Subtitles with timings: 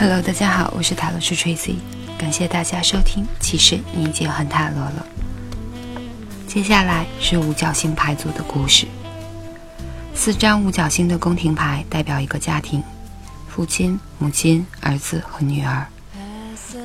[0.00, 1.74] Hello，大家好，我是塔罗师 Tracy，
[2.16, 3.22] 感谢大家收听。
[3.38, 5.06] 其实你已经很塔罗了。
[6.46, 8.86] 接下来是五角星牌组的故事。
[10.14, 12.82] 四张五角星的宫廷牌代表一个家庭：
[13.46, 15.86] 父亲、母亲、儿子和女儿。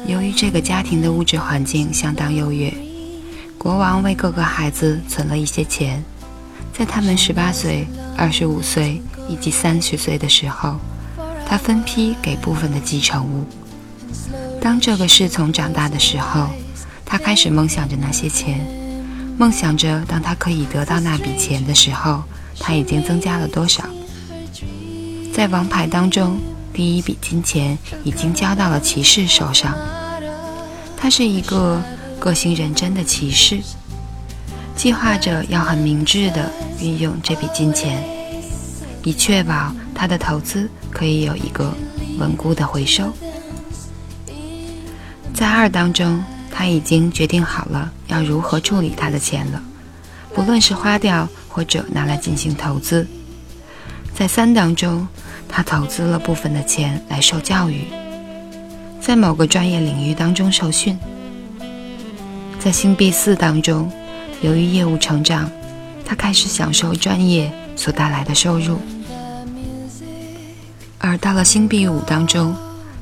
[0.05, 2.73] 由于这个家庭的物质环境相当优越，
[3.57, 6.03] 国王为各个孩子存了一些钱，
[6.77, 10.77] 在他们十八岁、二十五岁以及三十岁的时候。
[11.47, 13.45] 他分批给部分的继承物。
[14.61, 16.47] 当这个侍从长大的时候，
[17.05, 18.59] 他开始梦想着那些钱，
[19.37, 22.23] 梦想着当他可以得到那笔钱的时候，
[22.59, 23.83] 他已经增加了多少。
[25.33, 26.39] 在王牌当中，
[26.73, 29.77] 第一笔金钱已经交到了骑士手上。
[30.97, 31.81] 他是一个
[32.19, 33.59] 个性认真的骑士，
[34.75, 38.01] 计划着要很明智地运用这笔金钱，
[39.05, 40.69] 以确保他的投资。
[40.91, 41.73] 可以有一个
[42.17, 43.11] 稳固的回收。
[45.33, 49.61] 在二当中，他已经决定好了要如何处理他的钱了，
[50.33, 53.05] 不论是花掉或者拿来进行投资。
[54.17, 55.05] 在三当中，
[55.49, 57.87] 他投资了部分的钱来受教育，
[59.01, 60.97] 在某个专业领域当中受训。
[62.57, 63.91] 在星币四当中，
[64.41, 65.51] 由于业务成长，
[66.05, 68.79] 他开始享受专业所带来的收入。
[70.97, 72.55] 而到了星币五当中，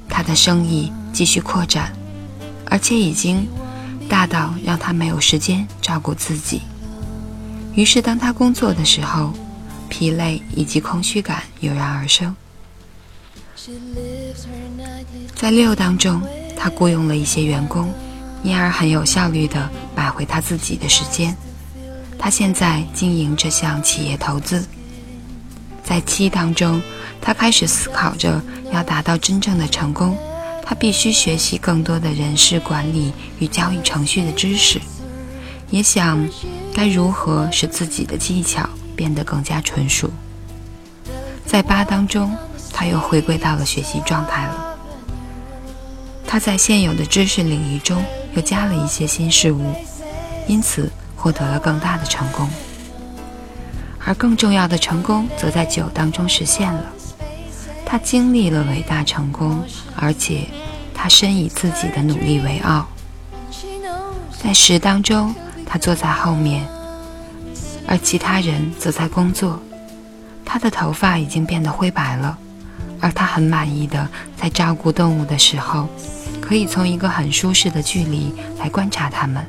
[0.10, 1.94] 他的生意继续扩展，
[2.66, 3.48] 而且已经
[4.10, 6.62] 大到让他没有时间照顾自己。
[7.76, 9.32] 于是，当他工作的时候，
[9.90, 12.36] 疲累以及空虚感油然而生。
[15.34, 16.22] 在六当中，
[16.58, 17.92] 他雇佣了一些员工，
[18.44, 21.36] 因而很有效率地买回他自己的时间。
[22.24, 24.66] 他现在经营这项企业投资。
[25.84, 26.82] 在七当中。
[27.26, 28.42] 他开始思考着，
[28.74, 30.18] 要达到真正的成功，
[30.62, 34.82] 他必须学习更多的人事管理与交易程序的知识，
[35.70, 36.28] 也想
[36.74, 40.10] 该如何使自己的技巧变得更加纯熟。
[41.46, 42.36] 在八当中，
[42.74, 44.76] 他又回归到了学习状态了。
[46.28, 48.04] 他在现有的知识领域中
[48.36, 49.74] 又加了一些新事物，
[50.46, 50.92] 因此
[51.24, 52.50] 获得了更大的成功。
[54.06, 56.84] 而更重要的成功，则在酒当中实现了。
[57.86, 59.64] 他经历了伟大成功，
[59.96, 60.46] 而且
[60.94, 62.86] 他深以自己的努力为傲。
[64.38, 65.34] 在十当中，
[65.66, 66.68] 他坐在后面，
[67.88, 69.58] 而其他人则在工作。
[70.44, 72.38] 他的头发已经变得灰白了，
[73.00, 75.88] 而他很满意的在照顾动物的时候，
[76.42, 79.46] 可以从一个很舒适的距离来观察它们。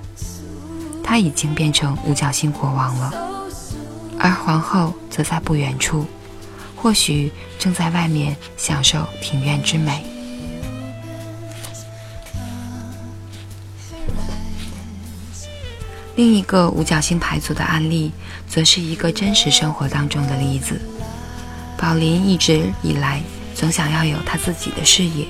[1.04, 3.12] 他已经变成五角星国王了，
[4.18, 6.04] 而皇后则在不远处。
[6.74, 10.04] 或许正在外面享受庭院之美。
[16.14, 18.12] 另一个五角星牌组的案例，
[18.46, 20.80] 则是一个真实生活当中的例子。
[21.78, 23.22] 宝林一直以来
[23.54, 25.26] 总想要有他自己的事业，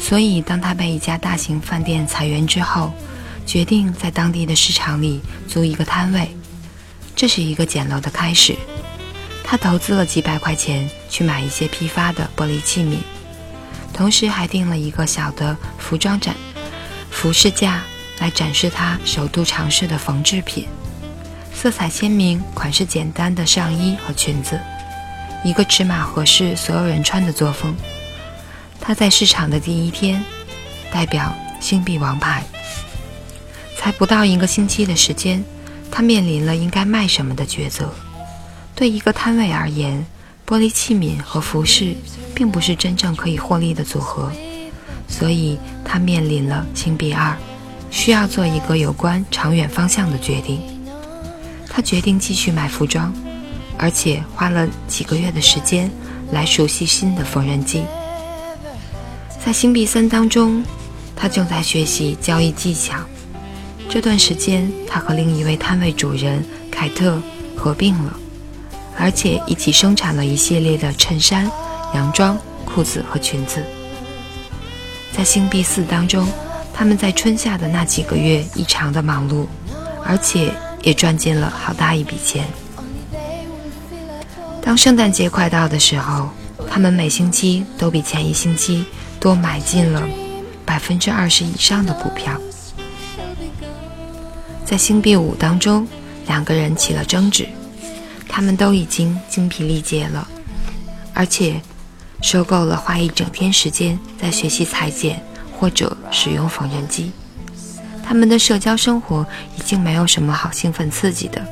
[0.00, 2.92] 所以当他被一家大型饭店裁员之后，
[3.46, 6.34] 决定在当地的市场里租一个摊位。
[7.16, 8.56] 这是一个简陋的开始。
[9.44, 12.96] 他投资了几百块钱去买一些批发的玻璃器皿，
[13.92, 16.34] 同时还订了一个小的服装展、
[17.10, 17.82] 服饰架
[18.18, 20.66] 来展示他首度尝试的缝制品，
[21.52, 24.58] 色彩鲜明、款式简单的上衣和裙子，
[25.44, 27.76] 一个尺码合适所有人穿的作风。
[28.80, 30.24] 他在市场的第一天，
[30.90, 32.42] 代表星币王牌，
[33.84, 35.44] 才不到一个星期的时间，
[35.90, 37.92] 他面临了应该卖什么的抉择。
[38.74, 40.06] 对一个摊位而言，
[40.48, 41.94] 玻璃器皿和服饰
[42.34, 44.32] 并不是真正可以获利的组合，
[45.06, 47.36] 所以他面临了金币二，
[47.90, 50.62] 需要做一个有关长远方向的决定。
[51.68, 53.12] 他决定继续买服装，
[53.76, 55.90] 而且花了几个月的时间
[56.32, 57.84] 来熟悉新的缝纫机。
[59.44, 60.64] 在星币三当中，
[61.14, 62.96] 他正在学习交易技巧。
[63.88, 67.20] 这段时间，他和另一位摊位主人凯特
[67.56, 68.18] 合并了。
[68.96, 71.50] 而且一起生产了一系列的衬衫、
[71.94, 73.60] 洋装、裤子和裙子。
[75.12, 76.26] 在星币四当中，
[76.72, 79.46] 他们在春夏的那几个月异常的忙碌，
[80.04, 80.52] 而且
[80.82, 82.44] 也赚进了好大一笔钱。
[84.62, 86.30] 当圣诞节快到的时候，
[86.70, 88.84] 他们每星期都比前一星期
[89.18, 90.02] 多买进了
[90.64, 92.40] 百分之二十以上的股票。
[94.64, 95.86] 在星币五当中，
[96.26, 97.46] 两个人起了争执。
[98.28, 100.26] 他们都已经精疲力竭了，
[101.12, 101.60] 而且
[102.20, 105.22] 受够了花一整天时间在学习裁剪
[105.52, 107.12] 或者使用缝纫机。
[108.02, 109.24] 他们的社交生活
[109.56, 111.46] 已经没有什么好兴奋刺激的，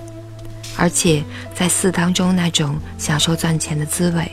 [0.77, 1.23] 而且
[1.55, 4.31] 在四当中那种享受赚钱的滋味，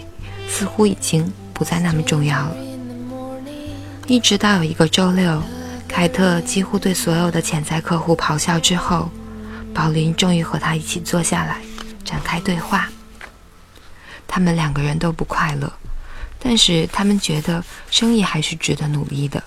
[0.49, 2.55] 似乎已经不再那么重要了。
[4.07, 5.39] 一直到有一个周六，
[5.89, 9.09] 凯特几乎对所有的潜在客户咆哮之后，
[9.73, 11.57] 宝林终于和他一起坐下来，
[12.05, 12.87] 展开对话。
[14.25, 15.69] 他们两个人都不快乐，
[16.39, 19.43] 但是他们觉得生意还是值得努力的，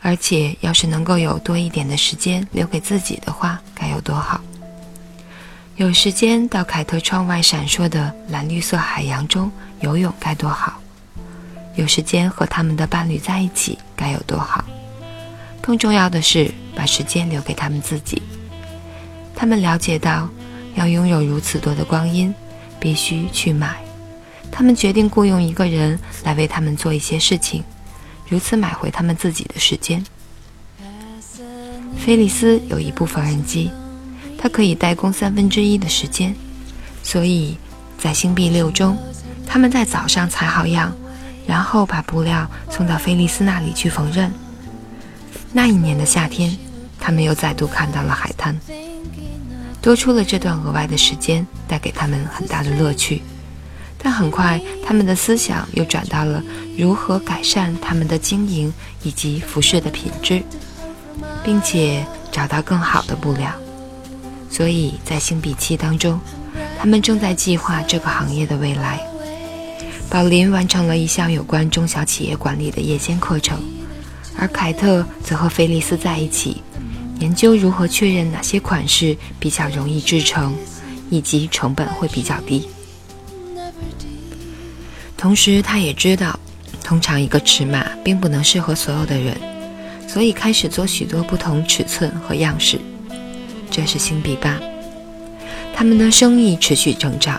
[0.00, 4.40] 而且要是能够有多一点的时间留给自己的话，该有多好！
[5.76, 9.50] 有时间到凯特窗外闪烁的蓝绿色海洋中
[9.80, 10.80] 游泳该多好！
[11.74, 14.64] 有时间和他们的伴侣在一起该有多好！
[15.60, 18.22] 更重要的是，把时间留给他们自己。
[19.34, 20.28] 他们了解到，
[20.74, 22.34] 要拥有如此多的光阴，
[22.78, 23.76] 必须去买。
[24.50, 27.62] 他们决定雇佣一个人来为他们做一些事情，
[28.28, 30.04] 如此买回他们自己的时间。
[31.96, 33.70] 菲利斯有一部缝纫机，
[34.38, 36.34] 它可以代工三分之一的时间，
[37.02, 37.56] 所以
[37.98, 38.96] 在星币六中，
[39.46, 40.92] 他们在早上裁好样。
[41.46, 44.30] 然后把布料送到菲利斯那里去缝纫。
[45.52, 46.56] 那一年的夏天，
[46.98, 48.58] 他们又再度看到了海滩，
[49.82, 53.22] 多出了这段额外的时间，带给他们很大的乐趣。
[54.02, 56.42] 但很快，他们的思想又转到了
[56.78, 60.42] 如何改善他们的经营以及服饰的品质，
[61.44, 63.52] 并且找到更好的布料。
[64.48, 66.18] 所以在星比期当中，
[66.78, 69.00] 他们正在计划这个行业的未来。
[70.08, 73.62] 宝林完成了一项有关中小企业管理的夜间课程，
[74.40, 76.62] 而凯特则和菲利斯在一起，
[77.20, 80.54] 研究如何确认哪些款式比较容易制成，
[81.10, 82.66] 以及成本会比较低。
[85.14, 86.40] 同时，他也知道，
[86.82, 89.36] 通常一个尺码并不能适合所有的人，
[90.08, 92.80] 所以开始做许多不同尺寸和样式。
[93.70, 94.58] 这是星币八，
[95.74, 97.38] 他们的生意持续增长。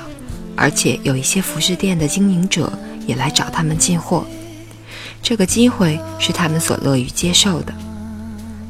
[0.55, 2.71] 而且有一些服饰店的经营者
[3.07, 4.23] 也来找他们进货，
[5.21, 7.73] 这个机会是他们所乐于接受的。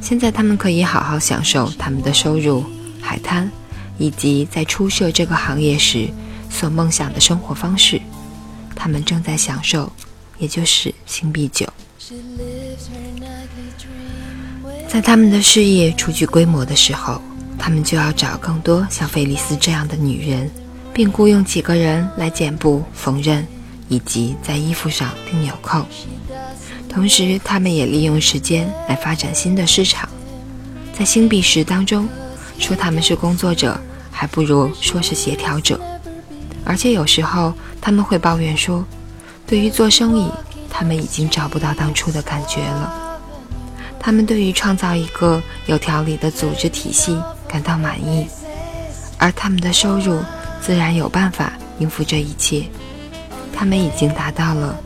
[0.02, 2.64] 现在他们可以好好享受他们的收入、
[3.02, 3.50] 海滩，
[3.98, 6.10] 以及在初涉这个行业时
[6.50, 8.02] 所梦想的生活方式。
[8.76, 9.92] 他们正在享受，
[10.40, 11.68] 也就是星币九。
[14.88, 17.22] 在他们的事业初具规模的时候，
[17.58, 20.50] 他们就要找更多像菲利斯这样的女人。
[20.94, 23.42] 并雇佣几个人来剪布、缝纫，
[23.88, 25.86] 以及在衣服上钉纽扣。
[26.94, 30.10] 同时，他们也利用时间来发展新的市场。
[30.94, 32.08] 在星币十当中，
[32.60, 33.80] 说他们是工作者，
[34.12, 35.80] 还不如说是协调者。
[36.66, 38.84] 而且有时候他们会抱怨说，
[39.48, 40.30] 对于做生意，
[40.70, 43.20] 他们已经找不到当初的感觉了。
[43.98, 47.18] 他们对于创造一个有条理的组织体系
[47.48, 48.28] 感到满意，
[49.18, 50.20] 而他们的收入。
[50.62, 52.64] 自然有办法应付这一切。
[53.52, 54.78] 他们已经达到了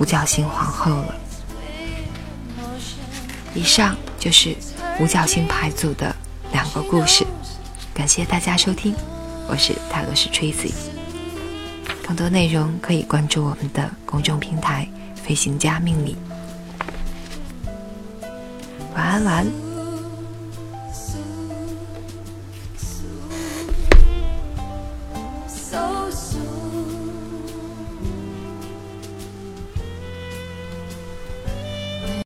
[0.00, 1.14] 五角星皇后了。
[3.54, 4.56] 以上就是
[5.00, 6.14] 五角星牌组的
[6.52, 7.26] 两个故事。
[7.92, 8.94] 感谢大家收听，
[9.48, 10.72] 我是泰勒斯 Tracy。
[12.06, 14.88] 更多内容可以关注我们的公众平台
[15.22, 16.16] “飞行家命理”。
[18.94, 19.69] 晚安，晚安。